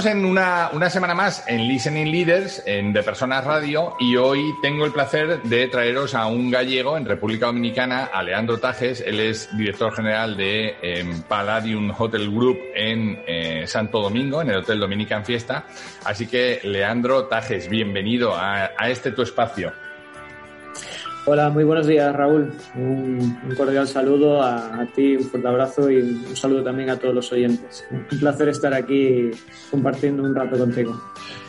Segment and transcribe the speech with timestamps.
[0.00, 4.54] Estamos en una, una, semana más en Listening Leaders, en De Personas Radio, y hoy
[4.62, 9.02] tengo el placer de traeros a un gallego en República Dominicana, a Leandro Tajes.
[9.02, 14.56] Él es director general de eh, Palladium Hotel Group en eh, Santo Domingo, en el
[14.56, 15.66] Hotel Dominican Fiesta.
[16.04, 19.70] Así que, Leandro Tajes, bienvenido a, a este tu espacio.
[21.26, 22.50] Hola, muy buenos días, Raúl.
[22.74, 27.14] Un, cordial saludo a, a, ti, un fuerte abrazo y un saludo también a todos
[27.14, 27.84] los oyentes.
[27.90, 29.30] Un placer estar aquí
[29.70, 30.98] compartiendo un rato contigo.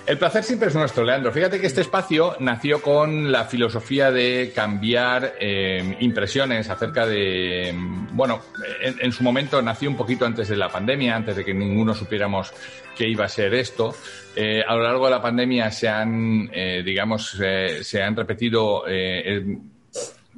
[0.08, 1.32] El placer siempre es nuestro, Leandro.
[1.32, 7.72] Fíjate que este espacio nació con la filosofía de cambiar eh, impresiones acerca de,
[8.12, 8.42] bueno,
[8.82, 12.52] en, su momento nació un poquito antes de la pandemia, antes de que ninguno supiéramos
[12.96, 13.96] qué iba a ser esto.
[14.36, 17.38] Eh, a lo largo de la pandemia se han, eh, digamos,
[17.82, 18.84] se han repetido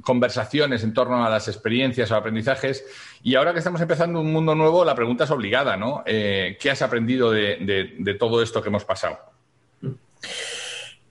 [0.02, 2.84] conversaciones en torno a las experiencias o aprendizajes.
[3.22, 6.04] Y ahora que estamos empezando un mundo nuevo, la pregunta es obligada, ¿no?
[6.04, 9.33] ¿Qué has aprendido de todo esto que hemos pasado?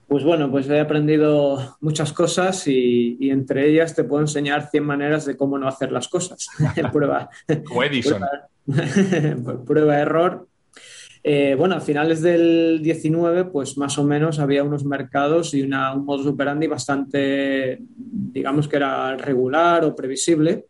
[0.06, 4.84] Pues bueno, pues he aprendido muchas cosas y, y, entre ellas te puedo enseñar 100
[4.84, 6.46] maneras de cómo no hacer las cosas.
[6.92, 7.30] prueba.
[7.64, 8.22] Como Edison.
[8.66, 10.46] Prueba, prueba error.
[11.26, 15.94] Eh, bueno, a finales del 19, pues más o menos había unos mercados y una,
[15.94, 20.66] un modus operandi bastante, digamos que era regular o previsible,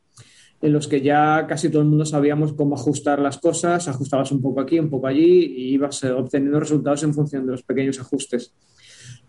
[0.62, 4.40] en los que ya casi todo el mundo sabíamos cómo ajustar las cosas, ajustabas un
[4.40, 8.54] poco aquí, un poco allí y ibas obteniendo resultados en función de los pequeños ajustes.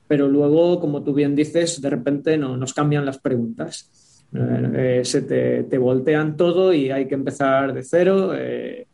[0.07, 4.23] Pero luego, como tú bien dices, de repente no, nos cambian las preguntas.
[4.33, 8.31] Eh, se te, te, voltean todo y hay que empezar de cero.
[8.35, 8.87] Eh,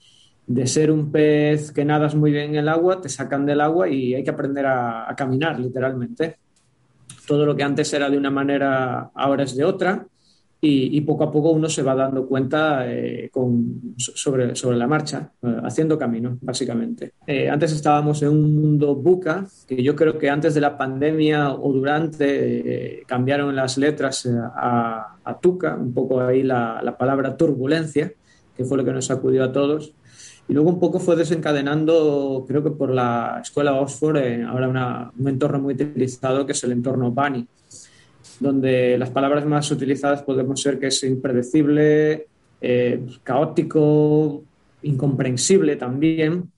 [0.54, 3.88] de ser un pez que nadas muy bien en el agua, te sacan del agua
[3.90, 6.38] y hay que aprender a, caminar, literalmente.
[7.28, 10.06] Todo lo que antes era de una manera, ahora es de otra,
[10.64, 13.32] y, poco a poco uno se va dando cuenta eh,
[13.98, 17.14] sobre, sobre, la marcha, eh, haciendo camino, básicamente.
[17.26, 21.52] Eh, antes estábamos en un mundo buca, que yo creo que antes de la pandemia
[21.54, 28.14] o durante cambiaron las letras a, a, tuca, un poco ahí la, la palabra turbulencia,
[28.56, 29.96] que fue lo que nos sacudió a todos
[30.48, 34.18] y luego un poco fue desencadenando, creo que por la escuela Oxford,
[34.48, 37.48] ahora una, un entorno muy utilizado que es el entorno Bunny,
[38.40, 42.28] donde las palabras más utilizadas podemos ser que es impredecible,
[42.62, 44.44] eh, caótico,
[44.84, 46.52] incomprensible también.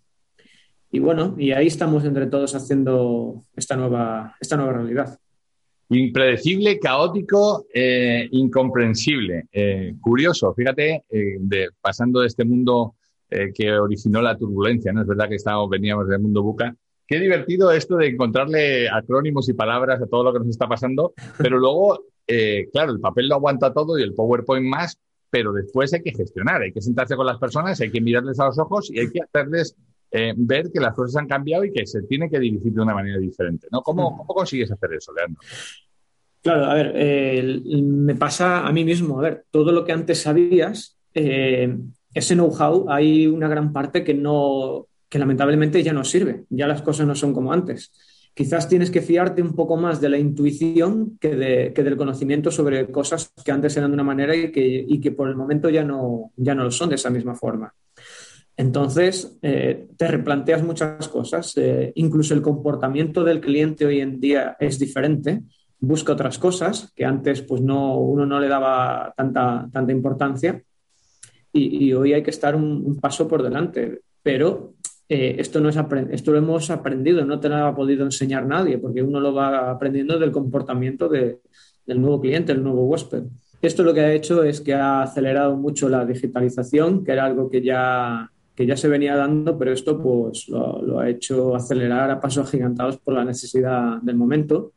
[0.92, 5.18] Y bueno, y ahí estamos entre todos haciendo esta nueva, esta nueva realidad.
[5.90, 9.46] Impredecible, caótico, eh, incomprensible.
[10.02, 11.04] curioso, fíjate,
[11.82, 12.96] pasando de este mundo
[13.36, 15.02] eh, que originó la turbulencia, ¿no?
[15.02, 16.76] Es verdad que estábamos, veníamos del mundo buca.
[17.08, 21.14] Qué divertido esto de encontrarle acrónimos y palabras a todo lo que nos está pasando,
[21.38, 24.98] pero luego, eh, claro, el papel lo aguanta todo y el PowerPoint más,
[25.30, 28.46] pero después hay que gestionar, hay que sentarse con las personas, hay que mirarles a
[28.46, 29.76] los ojos y hay que hacerles
[30.12, 32.94] eh, ver que las cosas han cambiado y que se tiene que dirigir de una
[32.94, 33.82] manera diferente, ¿no?
[33.82, 35.42] ¿Cómo, cómo consigues hacer eso, Leandro?
[36.44, 40.22] Claro, a ver, eh, me pasa a mí mismo, a ver, todo lo que antes
[40.22, 41.74] sabías, eh,
[42.14, 46.82] ese know-how hay una gran parte que no, que lamentablemente ya no sirve, ya las
[46.82, 47.92] cosas no son como antes.
[48.34, 52.50] Quizás tienes que fiarte un poco más de la intuición que, de, que del conocimiento
[52.50, 55.70] sobre cosas que antes eran de una manera y que, y que por el momento
[55.70, 57.76] ya no, ya no lo son de esa misma forma.
[58.58, 64.58] Entonces, eh, te replanteas muchas cosas, eh, incluso el comportamiento del cliente hoy en día
[64.60, 65.44] es diferente,
[65.80, 70.60] busca otras cosas que antes pues no, uno no le daba tanta, tanta importancia
[71.52, 74.02] y, hoy hay que estar un, un, paso por delante.
[74.24, 74.74] Pero
[75.10, 75.78] eh, esto, no es
[76.12, 79.72] esto lo hemos aprendido, no te lo ha podido enseñar nadie, porque uno lo va
[79.72, 81.40] aprendiendo del comportamiento del
[81.88, 83.24] nuevo cliente, el nuevo huésped.
[83.62, 87.50] Esto lo que ha hecho es que ha acelerado mucho la digitalización, que era algo
[87.50, 92.20] que ya, que ya se venía dando, pero esto pues lo, ha hecho acelerar a
[92.20, 94.74] pasos agigantados por la necesidad del momento.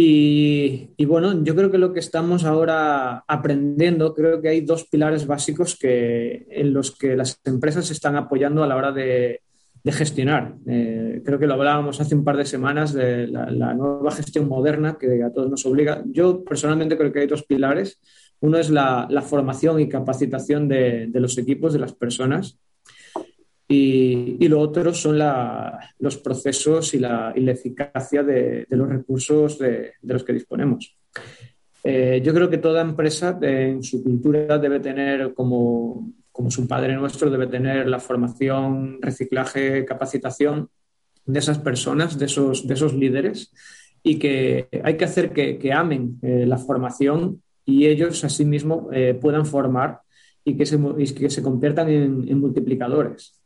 [0.00, 5.26] Y, bueno, yo creo que lo que estamos ahora aprendiendo, creo que hay dos pilares
[5.26, 9.40] básicos que, en los que las empresas están apoyando a la hora de,
[9.84, 10.54] gestionar.
[10.66, 14.98] Eh, creo que lo hablábamos hace un par de semanas de la, nueva gestión moderna
[15.00, 16.04] que a todos nos obliga.
[16.06, 17.98] Yo personalmente creo que hay dos pilares.
[18.38, 22.60] Uno es la, formación y capacitación de los equipos, de las personas.
[23.70, 25.18] Y, lo otro son
[25.98, 30.96] los procesos y la, eficacia de, los recursos de, los que disponemos.
[31.84, 36.96] Eh, yo creo que toda empresa en su cultura debe tener como, como su padre
[36.96, 40.70] nuestro, debe tener la formación, reciclaje, capacitación
[41.26, 43.52] de esas personas, de esos, de esos líderes,
[44.02, 49.44] y que hay que hacer que, amen eh, la formación y ellos asimismo eh, puedan
[49.44, 50.00] formar
[50.42, 50.78] y que se,
[51.14, 53.37] que se conviertan en multiplicadores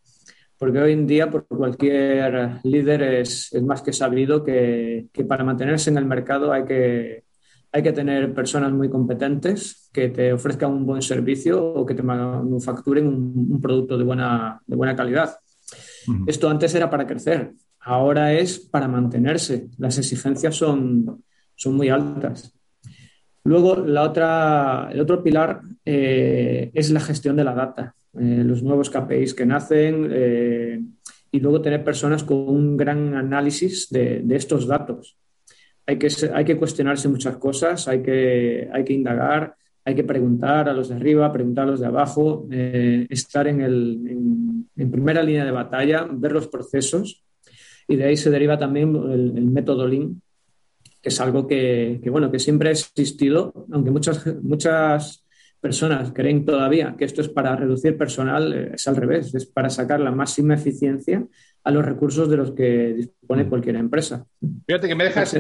[0.63, 5.43] porque hoy en día por cualquier líder es, es más que sabido que, que, para
[5.43, 7.25] mantenerse en el mercado hay que,
[7.73, 12.05] hay que tener personas muy competentes que te ofrezcan un buen servicio o que te
[12.05, 15.37] manufacturen un, un producto de buena, de buena calidad.
[16.29, 19.67] Esto antes era para crecer, ahora es para mantenerse.
[19.79, 21.25] Las exigencias son,
[21.57, 22.57] son muy altas.
[23.43, 27.97] Luego, la otra, el otro pilar eh, es la gestión de la data.
[28.19, 30.83] Eh, los nuevos KPIs que nacen eh,
[31.31, 35.17] y luego tener personas con un gran análisis de, estos datos.
[35.87, 39.55] Hay que, hay que cuestionarse muchas cosas, hay que, hay que indagar,
[39.85, 43.63] hay que preguntar a los de arriba, preguntar a los de abajo, eh, estar en,
[43.63, 47.25] el, en, primera línea de batalla, ver los procesos
[47.89, 50.21] y de ahí se deriva también el, el método Lean,
[51.01, 55.22] que es algo que, que, bueno, que siempre ha existido, aunque muchas, muchas
[55.63, 59.71] personas creen todavía que esto es para reducir personal, eh, es al revés, es para
[59.71, 61.25] sacar la máxima eficiencia
[61.63, 63.49] a los recursos de los que dispone mm.
[63.49, 64.27] cualquier empresa.
[64.67, 65.33] Fíjate que me dejas,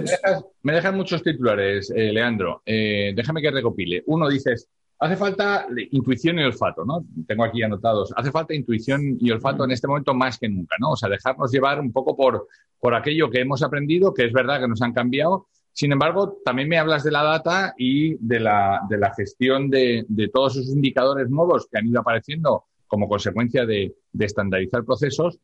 [0.63, 2.63] me dejas, muchos titulares, eh, Leandro.
[2.65, 4.05] Eh, déjame que recopile.
[4.07, 4.69] Uno dices,
[5.01, 7.05] hace falta intuición y olfato, ¿no?
[7.27, 8.15] Tengo aquí anotados.
[8.15, 10.93] Hace falta intuición y olfato en este momento más que nunca, ¿no?
[10.93, 12.47] O sea, dejarnos llevar un poco por,
[12.79, 16.69] por aquello que hemos aprendido, que es verdad que nos han cambiado, sin embargo, también
[16.69, 20.75] me hablas de la data y de la, de la gestión de, de, todos esos
[20.75, 25.39] indicadores nuevos que han ido apareciendo como consecuencia de, de estandarizar procesos.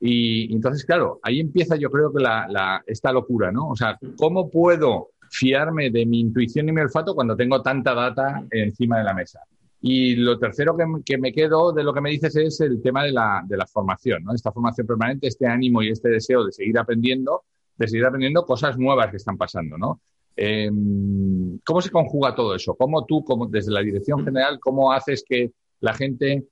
[0.00, 3.68] Y, entonces, claro, ahí empieza yo creo que la, la, esta locura, ¿no?
[3.68, 8.42] O sea, ¿cómo puedo fiarme de mi intuición y mi olfato cuando tengo tanta data
[8.50, 9.40] encima de la mesa?
[9.82, 13.04] Y lo tercero que, que, me quedo de lo que me dices es el tema
[13.04, 14.34] de la, de la formación, ¿no?
[14.34, 17.42] Esta formación permanente, este ánimo y este deseo de seguir aprendiendo
[17.76, 20.00] de seguir aprendiendo cosas nuevas que están pasando, ¿no?
[20.36, 22.74] Em, ¿Cómo se conjuga todo eso?
[22.74, 26.44] ¿Cómo tú, como desde la dirección general, cómo haces que la gente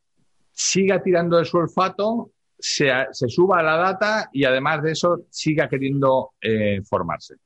[0.52, 5.24] siga tirando de su olfato, se, se suba a la data y además de eso
[5.30, 7.36] siga queriendo eh, formarse?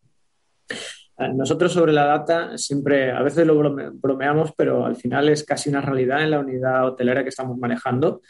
[1.19, 3.57] Nosotros sobre la data siempre, a veces lo
[3.95, 8.21] bromeamos, pero al final es casi una realidad en la unidad hotelera que estamos manejando.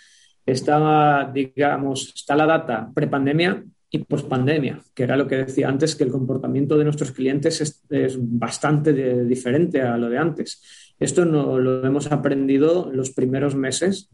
[0.44, 3.64] Está, digamos, está la data prepandemia,
[3.96, 8.18] y pospandemia, que era lo que decía antes, que el comportamiento de nuestros clientes es,
[8.18, 10.62] bastante diferente a lo de antes.
[10.98, 14.10] Esto no, lo hemos aprendido en los primeros meses.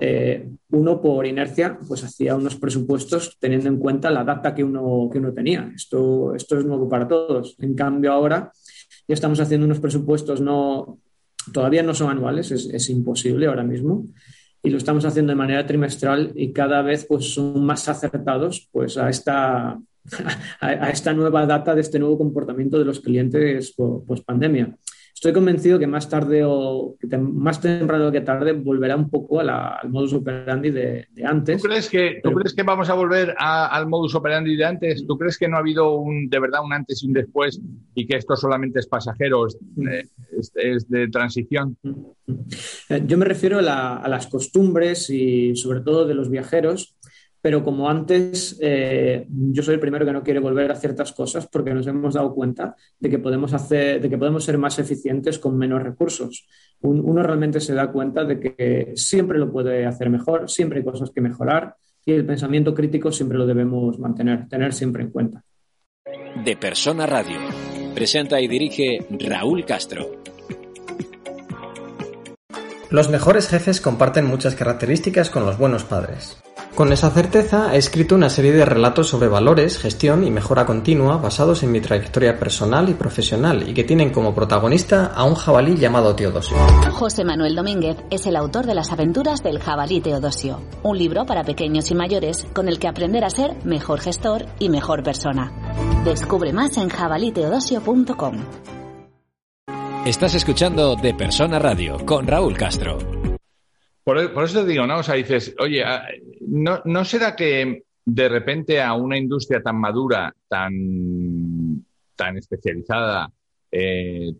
[0.00, 5.08] Eh, uno por inercia pues hacía unos presupuestos teniendo en cuenta la data que uno,
[5.12, 5.70] que uno tenía.
[5.74, 7.56] Esto, esto es nuevo para todos.
[7.60, 8.50] En cambio ahora
[9.06, 10.98] ya estamos haciendo unos presupuestos no,
[11.52, 14.06] todavía no son anuales, es, es imposible ahora mismo
[14.62, 18.96] y lo estamos haciendo de manera trimestral y cada vez pues, son más acertados pues,
[18.96, 19.78] a, esta,
[20.60, 24.76] a, esta nueva data de este nuevo comportamiento de los clientes post pandemia
[25.14, 30.14] estoy convencido que más tarde o más temprano que tarde volverá un poco al modus
[30.14, 31.60] operandi de, antes.
[31.60, 35.06] ¿Tú crees que, ¿tú crees que vamos a volver al modus operandi de antes?
[35.06, 37.60] ¿Tú crees que no ha habido un, de verdad un antes y un después
[37.94, 39.56] y que esto solamente es pasajero, es,
[40.56, 41.76] eh, de transición?
[42.88, 46.96] Eh, yo me refiero a las costumbres y sobre todo de los viajeros
[47.42, 51.48] pero como antes, eh, yo soy el primero que no quiere volver a ciertas cosas
[51.48, 55.40] porque nos hemos dado cuenta de que podemos, hacer, de que podemos ser más eficientes
[55.40, 56.46] con menos recursos.
[56.82, 61.10] uno realmente se da cuenta de que siempre lo puede hacer mejor, siempre hay cosas
[61.10, 61.74] que mejorar
[62.06, 65.42] y el pensamiento crítico siempre lo debemos mantener, tener siempre en cuenta.
[66.44, 67.38] De Persona Radio.
[67.92, 70.22] Presenta y dirige Raúl Castro.
[72.90, 76.42] Los mejores jefes comparten muchas características con los buenos padres.
[76.74, 81.18] Con esa certeza he escrito una serie de relatos sobre valores, gestión y mejora continua
[81.18, 85.76] basados en mi trayectoria personal y profesional y que tienen como protagonista a un jabalí
[85.76, 86.56] llamado Teodosio.
[86.92, 91.44] José Manuel Domínguez es el autor de Las aventuras del jabalí Teodosio, un libro para
[91.44, 95.52] pequeños y mayores con el que aprender a ser mejor gestor y mejor persona.
[96.04, 98.36] Descubre más en jabaliteodosio.com.
[100.06, 103.21] Estás escuchando De Persona Radio con Raúl Castro.
[104.04, 104.98] Por, eso te digo, ¿no?
[104.98, 106.06] O sea, dices, oye, ah,
[106.40, 111.84] ¿no, ¿no será que de repente a una industria tan madura, tan,
[112.16, 113.30] tan especializada,
[113.70, 114.32] eh,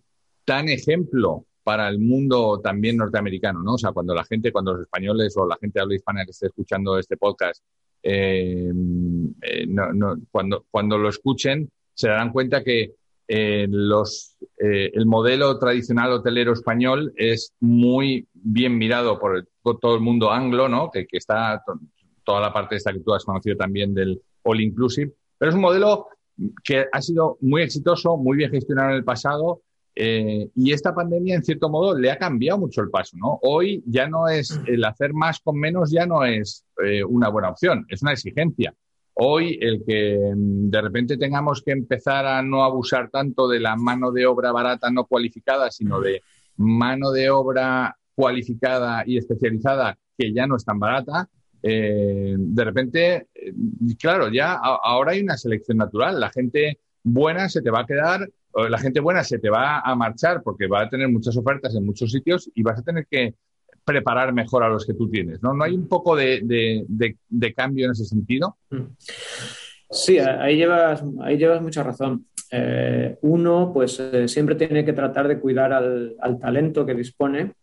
[0.45, 3.75] tan ejemplo para el mundo también norteamericano, ¿no?
[3.75, 6.47] O sea, cuando la gente, cuando los españoles o la gente habla hispana que esté
[6.47, 7.63] escuchando este podcast,
[8.03, 8.73] eh,
[9.43, 9.67] eh,
[10.31, 12.95] cuando, cuando lo escuchen, se darán cuenta que
[13.29, 19.49] eh, los, eh, el modelo tradicional hotelero español es muy bien mirado por,
[19.81, 20.91] todo el mundo anglo, ¿no?
[20.91, 21.63] Que, está
[22.25, 25.63] toda la parte esta que tú has conocido también del all inclusive, pero es un
[25.63, 26.09] modelo
[26.65, 29.63] que ha sido muy exitoso, muy bien gestionado en el pasado
[29.95, 33.39] eh, y esta pandemia en cierto modo le ha cambiado mucho el paso, ¿no?
[33.43, 36.65] Hoy ya no es el hacer más con menos ya no es
[37.09, 38.75] una buena opción, es una exigencia.
[39.15, 43.77] Hoy el que mm, de repente tengamos que empezar a no abusar tanto de la
[43.77, 46.23] mano de obra barata no cualificada, sino de
[46.57, 51.29] mano de obra cualificada y especializada que ya no es tan barata,
[51.63, 53.53] eh, de repente, eh,
[53.99, 56.19] claro, ya ahora hay una selección natural.
[56.19, 59.95] La gente buena se te va a quedar, la gente buena se te va a
[59.95, 63.35] marchar porque va a tener muchas ofertas en muchos sitios y vas a tener que
[63.85, 65.53] preparar mejor a los que tú tienes, ¿no?
[65.55, 66.45] ¿No hay un poco de,
[67.57, 68.57] cambio en ese sentido?
[68.71, 68.95] Mm.
[69.91, 72.27] Sí, ahí llevas, ahí llevas mucha razón.
[72.51, 77.55] Eh, uno, pues eh, siempre tiene que tratar de cuidar al, talento que dispone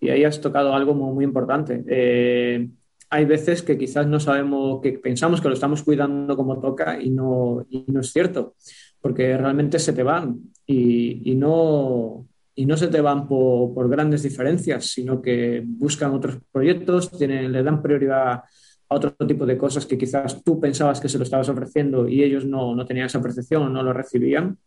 [0.00, 1.84] y ahí has tocado algo muy, importante.
[1.88, 2.68] Eh,
[3.10, 7.10] hay veces que quizás no sabemos, que pensamos que lo estamos cuidando como toca y
[7.10, 8.54] no, no es cierto,
[9.00, 12.26] porque realmente se te van y, y no,
[12.60, 17.62] y no se te van por, grandes diferencias, sino que buscan otros proyectos, tienen, le
[17.62, 21.48] dan prioridad a otro tipo de cosas que quizás tú pensabas que se lo estabas
[21.48, 24.58] ofreciendo y ellos no, no tenían esa percepción o no lo recibían.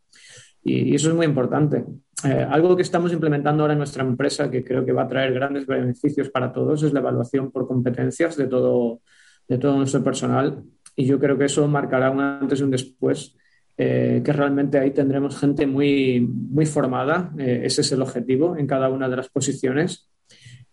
[0.63, 1.85] Y, eso es muy importante.
[2.25, 5.31] Eh, algo que estamos implementando ahora en nuestra empresa, que creo que va a traer
[5.31, 9.01] grandes beneficios para todos, es la evaluación por competencias de todo,
[9.47, 10.63] de todo nuestro personal.
[10.95, 13.35] Y yo creo que eso marcará un antes y un después
[13.75, 18.67] eh, que realmente ahí tendremos gente muy, muy formada, eh, ese es el objetivo en
[18.67, 20.09] cada una de las posiciones,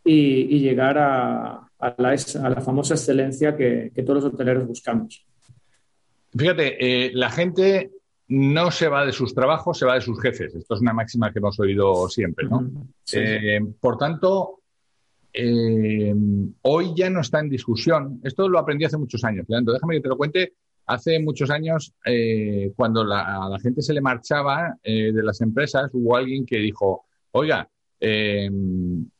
[0.05, 1.67] y, llegar a,
[1.97, 5.25] la, famosa excelencia que, todos los hoteleros buscamos.
[6.37, 6.77] Fíjate,
[7.07, 7.91] eh, la gente
[8.29, 10.55] no se va de sus trabajos, se va de sus jefes.
[10.55, 12.71] Esto es una máxima que hemos oído siempre, ¿no?
[13.81, 14.61] por tanto,
[16.63, 18.21] hoy ya no está en discusión.
[18.25, 19.47] Esto lo aprendí hace muchos años.
[19.49, 20.53] Leandro, déjame que te lo cuente
[20.87, 25.91] Hace muchos años, eh, cuando a la gente se le marchaba eh, de las empresas,
[25.93, 27.69] hubo alguien que dijo, oiga,
[28.01, 28.51] eh,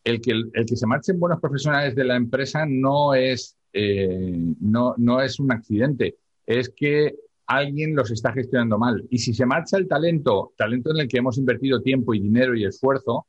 [0.05, 5.21] el, que, el que se marchen buenos profesionales de la empresa no es, no, no
[5.23, 7.15] es un accidente, es que
[7.47, 9.07] alguien los está gestionando mal.
[9.11, 12.57] Y si se marcha el talento, talento en el que hemos invertido tiempo y dinero
[12.57, 13.27] y esfuerzo,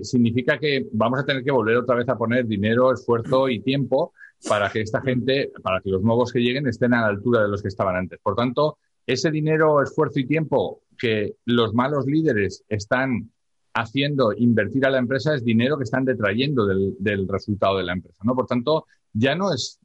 [0.00, 4.14] significa que vamos a tener que volver otra vez a poner dinero, esfuerzo y tiempo
[4.48, 7.48] para que esta gente, para que los nuevos que lleguen estén a la altura de
[7.48, 8.18] los que estaban antes.
[8.22, 13.30] Por tanto, ese dinero, esfuerzo y tiempo que los malos líderes están
[13.74, 18.22] haciendo invertir a la empresa es dinero que están detrayendo del, resultado de la empresa.
[18.24, 18.34] ¿no?
[18.34, 19.80] Por tanto, ya no es,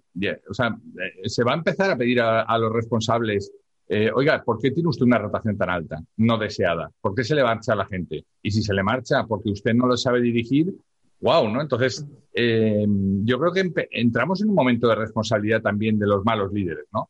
[0.50, 3.52] o sea, eh, se va a empezar a pedir a, los responsables,
[3.88, 6.92] eh, oiga, ¿por qué tiene usted una rotación tan alta, no deseada?
[7.02, 8.26] ¿Por qué se le marcha a la gente?
[8.44, 10.76] Y si se le marcha porque usted no lo sabe dirigir,
[11.22, 11.62] wow, ¿no?
[11.62, 12.86] Entonces, eh,
[13.24, 17.10] yo creo que entramos en un momento de responsabilidad también de los malos líderes, ¿no?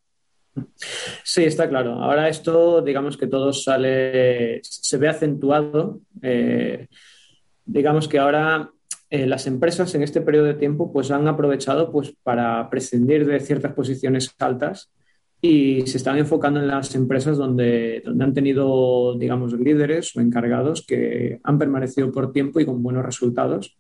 [1.24, 1.94] Sí, está claro.
[1.94, 6.02] Ahora esto, digamos que todo sale, se ve acentuado.
[6.22, 6.88] Eh,
[7.66, 8.72] digamos que ahora
[9.10, 13.40] eh, las empresas en este periodo de tiempo pues han aprovechado pues para prescindir de
[13.40, 14.92] ciertas posiciones altas
[15.42, 20.86] y se están enfocando en las empresas donde, donde han tenido, digamos, líderes o encargados
[20.86, 23.78] que han permanecido por tiempo y con buenos resultados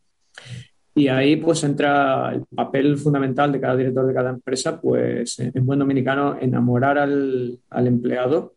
[1.00, 5.65] y ahí pues entra el papel fundamental de cada director de cada empresa, pues en
[5.65, 8.56] buen dominicano, enamorar al, empleado,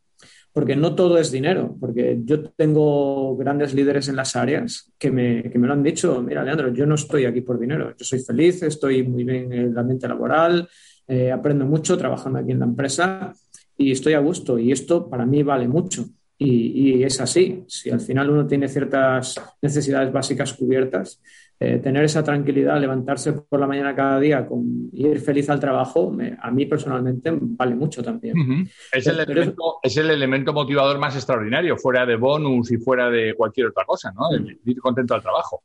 [0.52, 5.52] porque no todo es dinero, porque yo tengo grandes líderes en las áreas que me,
[5.52, 8.18] que me, lo han dicho, mira Leandro, yo no estoy aquí por dinero, yo soy
[8.18, 10.68] feliz, estoy muy bien en el ambiente laboral,
[11.06, 13.32] eh, aprendo mucho trabajando aquí en la empresa
[13.78, 16.06] y estoy a gusto y esto para mí vale mucho.
[16.44, 17.64] Y, es así.
[17.68, 21.20] Si al final uno tiene ciertas necesidades básicas cubiertas,
[21.64, 26.12] eh, tener esa tranquilidad, levantarse por la mañana cada día con ir feliz al trabajo,
[26.40, 28.66] a mí personalmente vale mucho también.
[28.90, 33.34] es, el elemento, es, el elemento, motivador más extraordinario, fuera de bonus y fuera de
[33.34, 34.24] cualquier otra cosa, ¿no?
[34.64, 35.62] Ir contento al trabajo.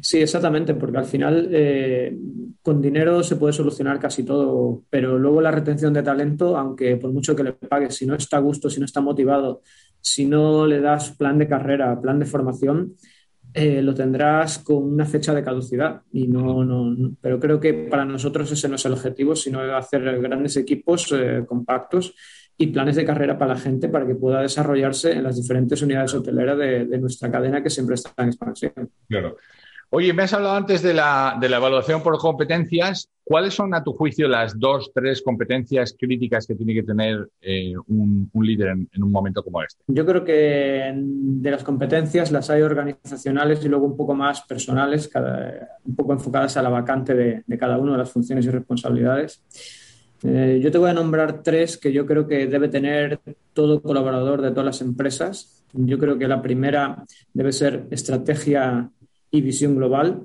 [0.00, 2.16] Sí, exactamente, porque al final eh,
[2.62, 7.10] con dinero se puede solucionar casi todo, pero luego la retención de talento, aunque por
[7.10, 9.62] mucho que le pagues, si no está a gusto, si no está motivado,
[10.00, 12.94] si no le das plan de carrera, plan de formación,
[13.60, 16.02] eh, lo tendrás con una fecha de caducidad.
[16.12, 20.20] Y no, no, pero creo que para nosotros ese no es el objetivo, sino hacer
[20.20, 22.14] grandes equipos eh, compactos
[22.56, 26.14] y planes de carrera para la gente para que pueda desarrollarse en las diferentes unidades
[26.14, 28.72] hoteleras de, de nuestra cadena que siempre está en expansión.
[29.08, 29.36] Claro.
[29.90, 33.08] Oye, me has hablado antes de la, de la, evaluación por competencias.
[33.24, 37.72] ¿Cuáles son, a tu juicio, las dos, tres competencias críticas que tiene que tener eh,
[37.86, 39.82] un, un, líder en, un momento como este?
[39.86, 45.10] Yo creo que de las competencias las hay organizacionales y luego un poco más personales,
[45.84, 49.42] un poco enfocadas a la vacante de, de cada una de las funciones y responsabilidades.
[50.22, 53.20] Eh, yo te voy a nombrar tres que yo creo que debe tener
[53.52, 55.64] todo colaborador de todas las empresas.
[55.72, 58.90] Yo creo que la primera debe ser estrategia
[59.30, 60.24] y visión global.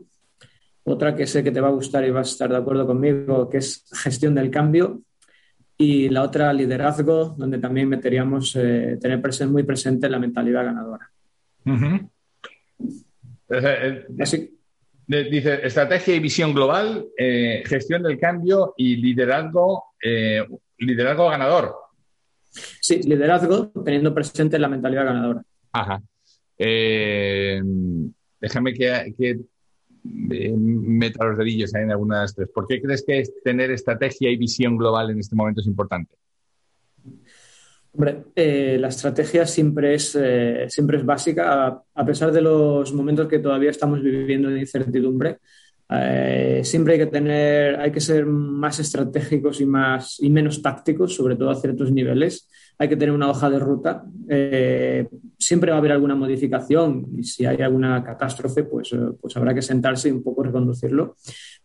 [0.83, 3.49] Otra que sé que te va a gustar y vas a estar de acuerdo conmigo,
[3.49, 5.01] que es gestión del cambio.
[5.77, 11.09] Y la otra, liderazgo, donde también meteríamos eh, tener presente, muy presente la mentalidad ganadora.
[11.65, 12.09] Uh -huh.
[14.19, 14.53] Así,
[15.05, 21.75] Dice estrategia y visión global, eh, gestión del cambio y liderazgo, eh, liderazgo ganador.
[22.49, 25.43] Sí, liderazgo teniendo presente la mentalidad ganadora.
[25.73, 26.01] Ajá.
[26.57, 27.61] Eh,
[28.43, 29.39] déjame que, que
[30.03, 32.49] meta los dedillos en alguna de las tres.
[32.53, 36.13] ¿Por qué crees que tener estrategia y visión global en este momento es importante?
[37.93, 43.29] Hombre, eh, la estrategia siempre es, eh, siempre es básica, a, pesar de los momentos
[43.29, 45.37] que todavía estamos viviendo de incertidumbre.
[45.89, 51.15] Eh, siempre hay que tener, hay que ser más estratégicos y, más, y menos tácticos,
[51.15, 52.49] sobre todo a ciertos niveles.
[52.77, 54.03] Hay que tener una hoja de ruta.
[54.27, 55.07] Eh,
[55.37, 59.61] siempre va a haber alguna modificación y si hay alguna catástrofe, pues, pues habrá que
[59.61, 61.15] sentarse y un poco reconducirlo.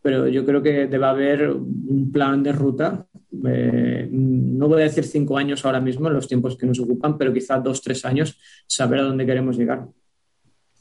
[0.02, 3.06] Pero yo creo que debe haber un plan de ruta.
[3.46, 7.32] Eh, no voy a decir cinco años ahora mismo, los tiempos que nos ocupan, pero
[7.32, 9.86] quizás dos, tres años, saber a dónde queremos llegar.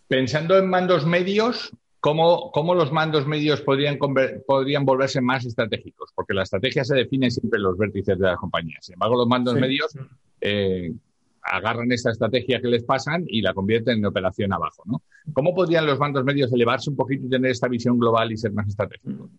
[0.07, 3.97] Pensando en mandos medios, ¿Cómo, ¿Cómo, los mandos medios podrían,
[4.45, 6.11] podrían volverse más estratégicos?
[6.13, 8.85] Porque la estrategia se define siempre en los vértices de las compañías.
[8.85, 9.59] Sin embargo, los mandos sí.
[9.59, 9.97] medios
[10.39, 10.93] eh,
[11.41, 14.83] agarran esta estrategia que les pasan y la convierten en operación abajo.
[14.85, 15.01] ¿no?
[15.33, 18.51] ¿Cómo podrían los mandos medios elevarse un poquito y tener esta visión global y ser
[18.51, 19.29] más estratégicos?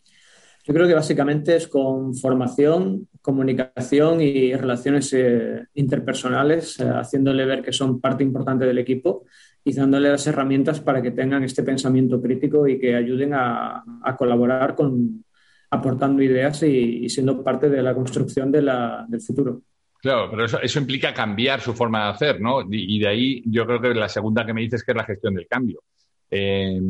[0.64, 7.62] Yo creo que básicamente es con formación, comunicación y relaciones eh, interpersonales, eh, haciéndole ver
[7.62, 9.24] que son parte importante del equipo
[9.64, 13.84] y dándole las herramientas para que tengan este pensamiento crítico y que ayuden a,
[14.16, 15.24] colaborar con
[15.70, 19.62] aportando ideas y, siendo parte de la construcción del futuro.
[20.00, 22.62] Claro, pero eso, implica cambiar su forma de hacer, ¿no?
[22.62, 25.04] Y, y, de ahí yo creo que la segunda que me dices que es la
[25.04, 25.82] gestión del cambio.
[26.30, 26.80] Eh,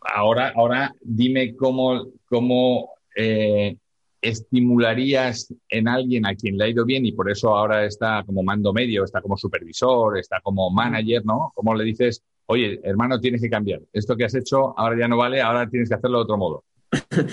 [0.00, 3.76] ahora, ahora dime cómo, cómo eh,
[4.24, 8.42] estimularías en alguien a quien le ha ido bien y por eso ahora está como
[8.42, 11.52] mando medio, está como supervisor, está como manager, ¿no?
[11.54, 13.80] ¿Cómo le dices, oye, hermano, tienes que cambiar?
[13.92, 16.64] Esto que has hecho ahora ya no vale, ahora tienes que hacerlo de otro modo.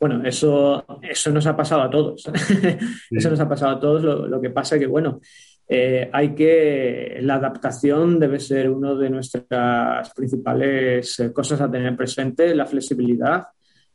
[0.00, 2.24] Bueno, eso, eso nos ha pasado a todos.
[2.32, 3.16] Sí.
[3.18, 4.02] eso nos ha pasado a todos.
[4.02, 5.20] Lo, lo que pasa es que, bueno,
[5.68, 7.18] eh, hay que.
[7.20, 13.44] La adaptación debe ser una de nuestras principales cosas a tener presente, la flexibilidad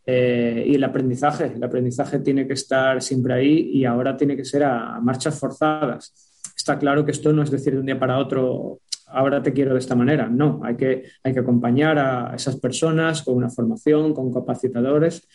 [0.06, 1.54] eh, y el aprendizaje.
[1.56, 5.39] El aprendizaje tiene que estar siempre ahí y ahora tiene que ser a, a marchas
[5.39, 6.13] forzadas.
[6.56, 9.74] Está claro que esto no es decir de un día para otro, ahora te quiero
[9.74, 10.28] de esta manera.
[10.28, 15.28] No, hay que, hay que acompañar a esas personas con una formación, con capacitadores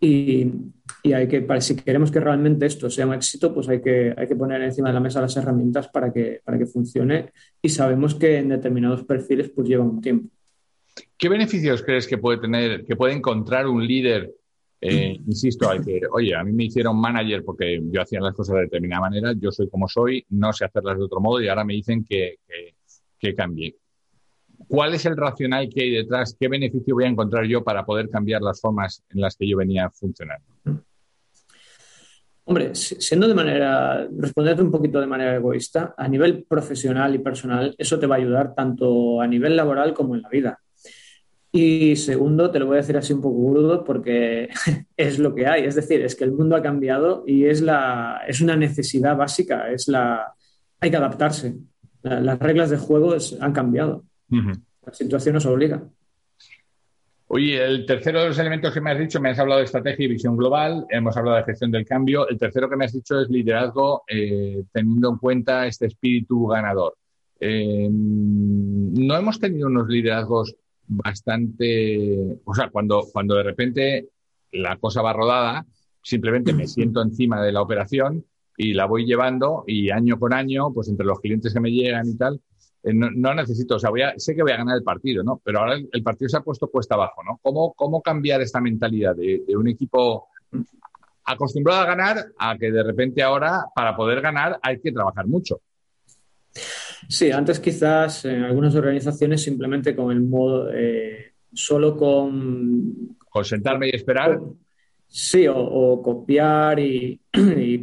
[0.00, 0.50] y,
[1.04, 4.26] y, hay que, si queremos que realmente esto sea un éxito, pues hay que, hay
[4.26, 7.30] que poner encima de la mesa las herramientas para que, para que funcione
[7.62, 10.28] y sabemos que en determinados perfiles pues lleva un tiempo.
[11.22, 14.28] ¿Qué beneficios crees que puede tener, que puede encontrar un líder?
[14.80, 18.56] Eh, insisto, hay que, oye, a mí me hicieron manager porque yo hacía las cosas
[18.56, 21.62] de determinada manera, yo soy como soy, no sé hacerlas de otro modo y ahora
[21.62, 22.74] me dicen que, que,
[23.20, 23.76] que cambie.
[24.66, 26.36] ¿Cuál es el racional que hay detrás?
[26.36, 29.56] ¿Qué beneficio voy a encontrar yo para poder cambiar las formas en las que yo
[29.56, 30.44] venía funcionando?
[32.46, 37.76] Hombre, siendo de manera, responderte un poquito de manera egoísta, a nivel profesional y personal,
[37.78, 40.58] eso te va a ayudar tanto a nivel laboral como en la vida.
[41.54, 44.48] Y segundo, te lo voy a decir así un poco burdo porque
[44.96, 45.64] es lo que hay.
[45.64, 49.70] Es decir, es que el mundo ha cambiado y es, la, es una necesidad básica.
[49.70, 50.32] Es la,
[50.80, 51.54] hay que adaptarse.
[52.02, 54.04] Las reglas de juego es, han cambiado.
[54.30, 54.62] Uh -huh.
[54.86, 55.82] La situación nos obliga.
[57.34, 60.04] Oye, el tercero de los elementos que me has dicho, me has hablado de estrategia
[60.04, 62.28] y visión global, hemos hablado de gestión del cambio.
[62.28, 66.94] El tercero que me has dicho es liderazgo, eh, teniendo en cuenta este espíritu ganador.
[67.40, 70.54] Eh, no hemos tenido unos liderazgos
[70.96, 74.08] bastante, o sea, cuando, cuando de repente
[74.52, 75.66] la cosa va rodada,
[76.02, 78.24] simplemente me siento encima de la operación
[78.56, 82.08] y la voy llevando y año con año, pues entre los clientes que me llegan
[82.08, 82.40] y tal,
[82.82, 85.40] eh, no, necesito, o sea, voy a, sé que voy a ganar el partido, ¿no?
[85.44, 87.38] Pero ahora el, partido se ha puesto puesta abajo, ¿no?
[87.40, 90.28] ¿Cómo, cómo cambiar esta mentalidad de, un equipo
[91.24, 95.60] acostumbrado a ganar a que de repente ahora, para poder ganar, hay que trabajar mucho?
[97.08, 103.16] Sí, antes quizás en algunas organizaciones simplemente con el modo, eh, solo con...
[103.28, 104.40] Con sentarme y esperar.
[105.06, 107.20] Sí, o, copiar y,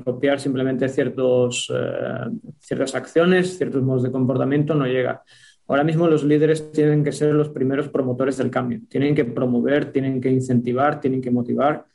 [0.04, 2.30] copiar simplemente ciertos, eh,
[2.60, 5.24] ciertas acciones, ciertos modos de comportamiento no llega.
[5.68, 8.82] Ahora mismo los líderes tienen que ser los primeros promotores del cambio.
[8.90, 11.86] Tienen que promover, tienen que incentivar, tienen que motivar,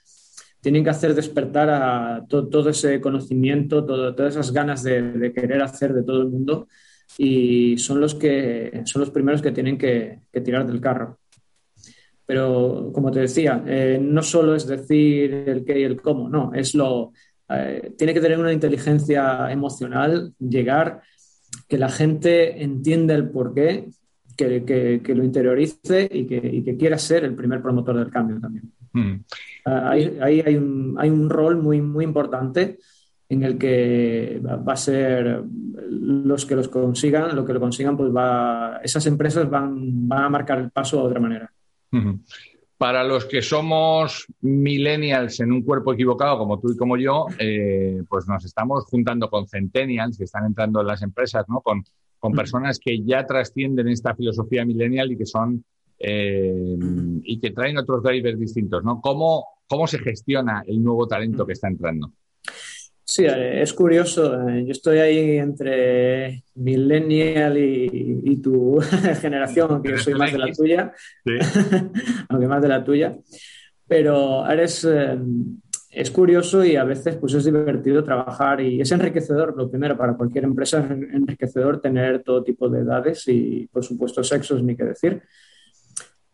[0.61, 6.05] tienen que hacer despertar a todo ese conocimiento, todas esas ganas de, querer hacer de
[6.05, 6.69] todo el mundo
[7.19, 11.19] y son los que son los primeros que tienen que tirar del carro.
[12.27, 16.53] Pero, como te decía, eh, no solo es decir el qué y el cómo, no,
[16.55, 17.13] es lo...
[17.49, 21.03] Eh, tiene que tener una inteligencia emocional, llegar,
[21.69, 23.91] que la gente entienda el porqué,
[24.37, 24.65] que,
[25.05, 28.73] que, lo interiorice y que, y que, quiera ser el primer promotor del cambio también.
[28.93, 29.21] Mm.
[29.67, 32.79] Ah, ahí, hay, un, hay un rol muy, muy importante
[33.35, 35.43] en el que va a ser
[35.89, 40.29] los que los consigan, lo que lo consigan, pues va, esas empresas van, van a
[40.29, 41.51] marcar el paso de otra manera.
[42.77, 48.03] Para los que somos millennials en un cuerpo equivocado, como tú y como yo, eh,
[48.09, 51.61] pues nos estamos juntando con centennials que están entrando en las empresas, ¿no?
[51.61, 51.85] Con,
[52.35, 55.63] personas que ya trascienden esta filosofía millennial y que son
[55.99, 56.77] eh,
[57.23, 58.99] y que traen otros drivers distintos, ¿no?
[59.03, 62.13] ¿Cómo, ¿Cómo se gestiona el nuevo talento que está entrando?
[63.07, 64.49] Sí, eh, es curioso.
[64.49, 68.81] Eh, yo estoy ahí entre millennial y, tu
[69.21, 70.93] generación, aunque yo soy más de la tuya,
[72.29, 73.17] aunque más de la tuya.
[73.87, 75.19] Pero eres, eh,
[75.91, 79.55] es curioso y a veces pues es divertido trabajar y es enriquecedor.
[79.57, 84.25] Lo primero, para cualquier empresa es enriquecedor tener todo tipo de edades y, por supuesto,
[84.25, 85.23] sexos, ni qué decir.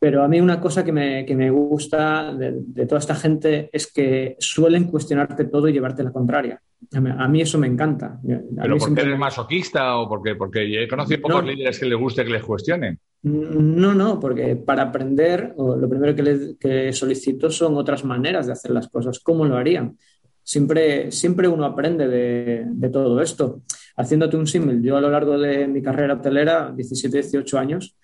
[0.00, 3.92] Pero a mí una cosa que me, que me gusta de, toda esta gente es
[3.92, 6.58] que suelen cuestionarte todo y llevarte la contraria.
[6.94, 8.18] A mí, eso me encanta.
[8.24, 12.30] ¿Pero porque eres masoquista o porque, porque he conocido pocos líderes que les guste que
[12.30, 12.98] les cuestionen?
[13.24, 18.70] No, no, porque para aprender lo primero que, que solicito son otras maneras de hacer
[18.70, 19.20] las cosas.
[19.20, 19.98] ¿Cómo lo harían?
[20.42, 23.60] Siempre, siempre uno aprende de, de todo esto.
[23.98, 27.94] Haciéndote un símil, yo a lo largo de mi carrera hotelera, 17, 18 años,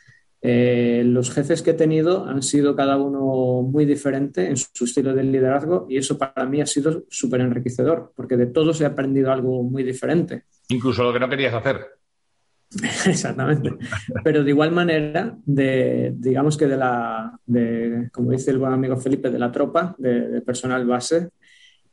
[0.49, 5.13] eh, los jefes que he tenido han sido cada uno muy diferente en su estilo
[5.13, 9.33] de liderazgo y eso para mí ha sido súper enriquecedor, porque de todos he aprendido
[9.33, 10.45] algo muy diferente.
[10.69, 11.81] Incluso lo que no querías hacer.
[13.07, 13.73] Exactamente.
[14.23, 18.97] Pero de igual manera, de, digamos que de la, de, como dice el buen amigo
[18.97, 21.31] Felipe, de la tropa, de personal base,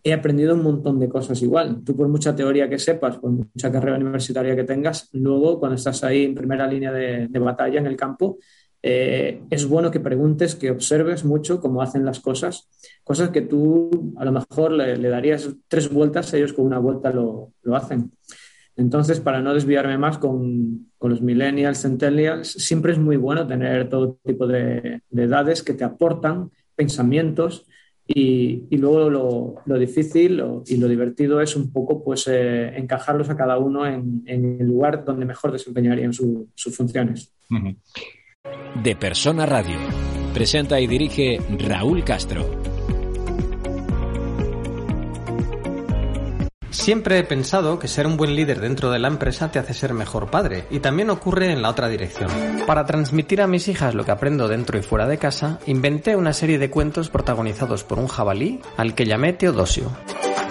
[0.03, 1.81] he aprendido un montón de cosas igual.
[1.83, 6.03] Tú por mucha teoría que sepas, por mucha carrera universitaria que tengas, luego cuando estás
[6.03, 8.37] ahí en primera línea de, batalla en el campo,
[8.81, 12.69] eh, es bueno que preguntes, que observes mucho cómo hacen las cosas,
[13.05, 17.53] cosas que tú a lo mejor le, darías tres vueltas, ellos con una vuelta lo,
[17.73, 18.11] hacen.
[18.75, 24.19] Entonces, para no desviarme más con, los millennials, centennials, siempre es muy bueno tener todo
[24.25, 27.65] tipo de edades que te aportan pensamientos
[28.05, 29.09] y, luego
[29.65, 34.23] lo, difícil y lo divertido es un poco pues eh, encajarlos a cada uno en,
[34.25, 37.33] el lugar donde mejor desempeñarían sus funciones.
[38.83, 39.77] De Persona Radio.
[40.33, 42.62] Presenta y dirige Raúl Castro.
[46.84, 49.93] Siempre he pensado que ser un buen líder dentro de la empresa te hace ser
[49.93, 52.30] mejor padre, y también ocurre en la otra dirección.
[52.67, 56.34] Para transmitir a mis hijas lo que aprendo dentro y fuera de casa, inventé una
[56.34, 59.93] serie de cuentos protagonizados por un jabalí al que llamé Teodosio.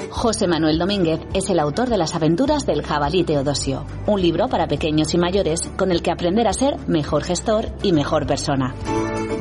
[0.09, 4.67] José Manuel Domínguez es el autor de Las aventuras del jabalí Teodosio, un libro para
[4.67, 8.75] pequeños y mayores con el que aprender a ser mejor gestor y mejor persona.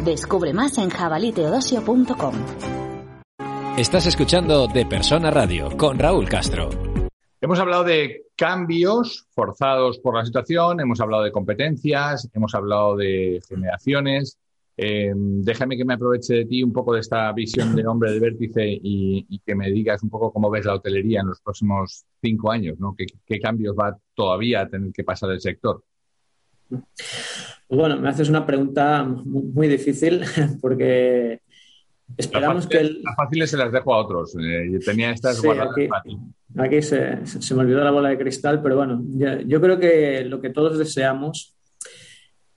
[0.04, 2.81] Descubre más en jabaliteodosio.com.
[3.78, 6.70] Estás escuchando De Persona Radio con Raúl Castro.
[7.40, 13.42] Hemos hablado de cambios forzados por la situación, hemos hablado de competencias, hemos hablado de
[13.48, 14.38] generaciones.
[14.76, 18.20] Eh, déjame que me aproveche de ti un poco de esta visión de hombre de
[18.20, 22.52] vértice y, que me digas un poco cómo ves la hotelería en los próximos cinco
[22.52, 22.94] años, ¿no?
[23.26, 25.82] ¿Qué, cambios va todavía a tener que pasar el sector?
[27.70, 30.24] Bueno, me haces una pregunta muy difícil
[30.62, 31.40] porque
[32.18, 32.84] esperamos que...
[32.84, 34.36] Las fáciles se las dejo a otros.
[34.36, 35.90] Eh, tenía estas sí, aquí,
[36.58, 39.02] aquí se, se, me olvidó la bola de cristal, pero bueno,
[39.46, 41.56] yo, creo que lo que todos deseamos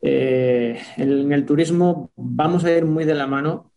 [0.02, 3.70] eh, en el turismo vamos a ir muy de la mano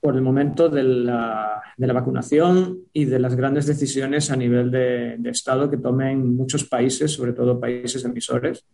[0.00, 4.70] por el momento de la, de la, vacunación y de las grandes decisiones a nivel
[4.70, 8.64] de, de Estado que tomen muchos países, sobre todo países emisores.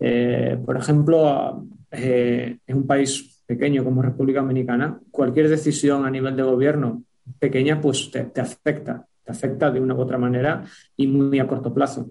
[0.00, 6.36] Eh, por ejemplo, eh, en un país pequeño como República Dominicana, cualquier decisión a nivel
[6.36, 7.02] de gobierno
[7.38, 10.64] pequeña, pues te, afecta, te afecta de una u otra manera
[10.98, 12.10] y muy a corto plazo.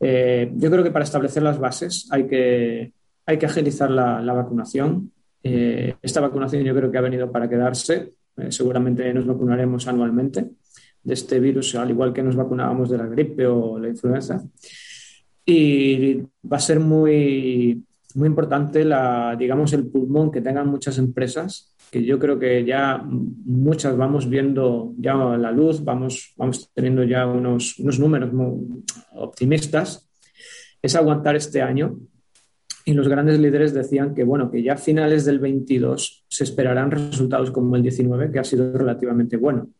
[0.00, 2.92] Eh, yo creo que para establecer las bases hay que,
[3.26, 5.12] hay que agilizar la, la vacunación.
[5.42, 8.12] esta vacunación yo creo que ha venido para quedarse.
[8.48, 10.50] seguramente nos vacunaremos anualmente
[11.02, 14.42] de este virus, al igual que nos vacunábamos de la gripe o la influenza.
[15.44, 16.16] Y
[16.50, 17.84] va a ser muy,
[18.16, 23.02] muy importante la, digamos, el pulmón que tengan muchas empresas, que yo creo que ya
[23.04, 28.82] muchas vamos viendo ya la luz, vamos, vamos teniendo ya unos, unos números muy
[29.14, 30.08] optimistas,
[30.82, 31.98] es aguantar este año.
[32.84, 36.90] Y los grandes líderes decían que, bueno, que ya a finales del 22 se esperarán
[36.90, 39.70] resultados como el 19, que ha sido relativamente bueno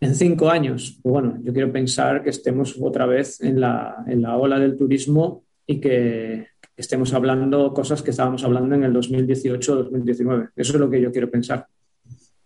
[0.00, 4.22] en cinco años, pues bueno, yo quiero pensar que estemos otra vez en la, en
[4.22, 6.46] la ola del turismo y que,
[6.80, 10.50] estemos hablando cosas que estábamos hablando en el 2018-2019.
[10.56, 11.66] Eso es lo que yo quiero pensar.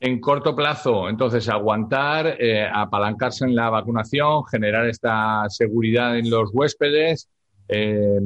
[0.01, 6.51] En corto plazo, entonces, aguantar, eh, apalancarse en la vacunación, generar esta seguridad en los
[6.53, 7.31] huéspedes,
[7.69, 8.21] eh,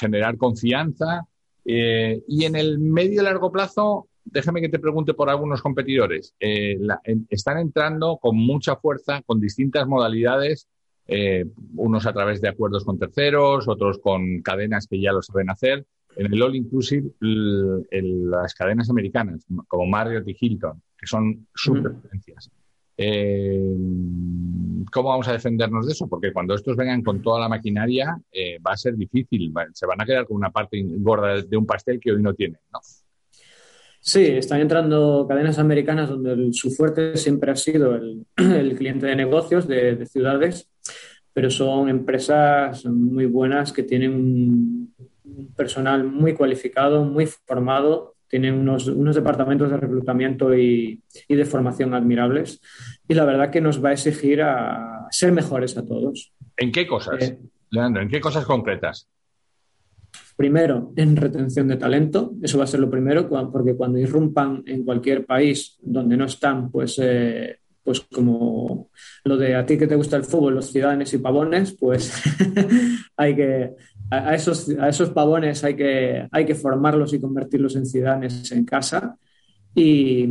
[0.00, 1.26] generar confianza.
[1.64, 6.34] Eh, y en el medio y largo plazo, déjame que te pregunte por algunos competidores.
[7.28, 10.68] Están entrando con mucha fuerza, con distintas modalidades,
[11.06, 11.44] eh,
[11.76, 15.86] unos a través de acuerdos con terceros, otros con cadenas que ya lo saben hacer.
[16.16, 17.10] En el All Inclusive,
[17.90, 21.92] las cadenas americanas, como Marriott y Hilton, que son super
[22.96, 23.76] eh,
[24.92, 26.06] ¿Cómo vamos a defendernos de eso?
[26.06, 28.16] Porque cuando estos vengan con toda la maquinaria,
[28.64, 29.52] va a ser difícil.
[29.72, 32.60] Se van a quedar con una parte gorda de un pastel que hoy no tienen,
[32.72, 32.78] ¿no?
[34.06, 38.26] Sí, están entrando cadenas americanas donde su fuerte siempre ha sido el,
[38.76, 40.68] cliente de negocios de, ciudades,
[41.32, 44.94] pero son empresas muy buenas que tienen un,
[45.56, 52.60] personal muy cualificado, muy formado, tienen unos, departamentos de reclutamiento y, de formación admirables
[53.08, 56.30] y la verdad que nos va a exigir a ser mejores a todos.
[56.58, 57.38] ¿En qué cosas, eh,
[57.70, 58.02] Leandro?
[58.02, 59.08] ¿En qué cosas concretas?
[60.36, 64.84] Primero, en retención de talento, eso va a ser lo primero, porque cuando irrumpan en
[64.84, 68.90] cualquier país donde no están, pues, eh, pues como
[69.22, 72.20] lo de a ti que te gusta el fútbol, los ciudadanos y pavones, pues
[73.16, 73.74] hay que,
[74.10, 78.64] a esos, a esos pavones hay que, hay que formarlos y convertirlos en ciudadanos en
[78.64, 79.16] casa
[79.72, 80.28] y,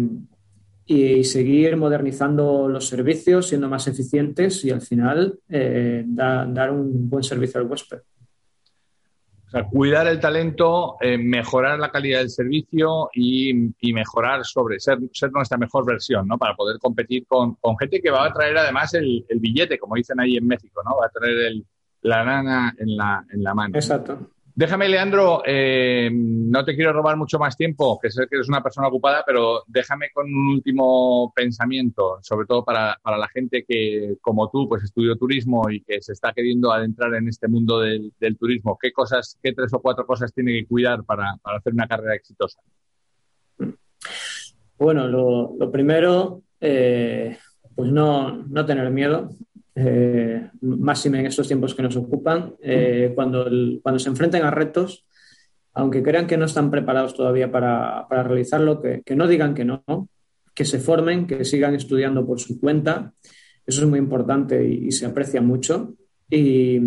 [0.85, 7.23] y, seguir modernizando los servicios, siendo más eficientes y al final eh, dar un buen
[7.23, 7.99] servicio al huésped
[9.69, 15.57] cuidar el talento, eh, mejorar la calidad del servicio y, mejorar sobre ser, ser, nuestra
[15.57, 16.37] mejor versión, ¿no?
[16.37, 20.37] Para poder competir con, gente que va a traer además el, billete, como dicen ahí
[20.37, 20.97] en México, ¿no?
[20.97, 21.53] Va a traer
[22.01, 23.75] la lana en la, en la mano.
[23.75, 24.33] Exacto.
[24.55, 28.61] Déjame, Leandro, eh, no te quiero robar mucho más tiempo, que sé que eres una
[28.61, 34.51] persona ocupada, pero déjame con un último pensamiento, sobre todo para, la gente que, como
[34.51, 38.77] tú, pues estudió turismo y que se está queriendo adentrar en este mundo del, turismo.
[38.79, 42.59] ¿Qué cosas, qué tres o cuatro cosas tiene que cuidar para, hacer una carrera exitosa?
[44.77, 47.39] Bueno, lo, primero, eh,
[47.75, 49.29] pues no, no tener miedo,
[49.75, 53.45] eh, máxime en estos tiempos que nos ocupan, eh, cuando,
[53.81, 55.05] cuando se enfrenten a retos,
[55.73, 59.65] aunque crean que no están preparados todavía para, para realizarlo, que, que, no digan que
[59.65, 59.83] no,
[60.53, 63.13] que se formen, que sigan estudiando por su cuenta.
[63.65, 65.95] Eso es muy importante y, se aprecia mucho.
[66.29, 66.79] Y,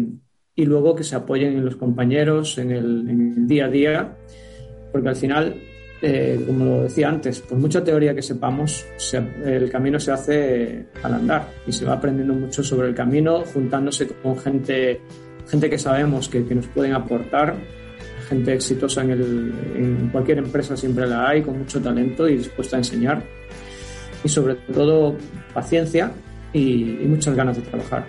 [0.54, 4.16] y, luego que se apoyen en los compañeros, en el, en el día a día,
[4.92, 5.60] porque al final
[6.08, 8.86] eh, como decía antes, por mucha teoría que sepamos,
[9.44, 14.06] el camino se hace al andar y se va aprendiendo mucho sobre el camino, juntándose
[14.06, 15.00] con gente,
[15.48, 17.56] gente que sabemos que, nos pueden aportar,
[18.28, 22.78] gente exitosa en, en, cualquier empresa siempre la hay, con mucho talento y dispuesta a
[22.78, 23.24] enseñar.
[24.22, 25.16] Y sobre todo
[25.52, 26.12] paciencia
[26.52, 28.06] y, muchas ganas de trabajar.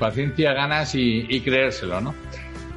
[0.00, 2.12] Paciencia, ganas y, y creérselo, ¿no?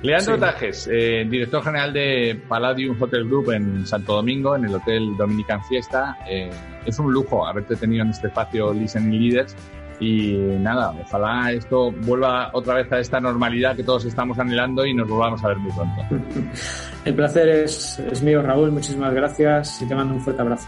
[0.02, 5.18] Leandro Tajes, eh, director general de Palladium Hotel Group en Santo Domingo, en el Hotel
[5.18, 6.18] Dominican Fiesta.
[6.30, 6.50] Eh,
[6.86, 9.56] es un lujo haberte tenido en este espacio Listening Leaders
[10.00, 14.94] Y nada, ojalá esto vuelva otra vez a esta normalidad que todos estamos anhelando y
[14.94, 16.02] nos volvamos a ver muy pronto.
[17.06, 18.72] El placer es, es mío, Raúl.
[18.72, 20.68] Muchísimas gracias y te mando un fuerte abrazo.